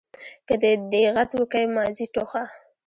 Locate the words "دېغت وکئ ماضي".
0.91-2.05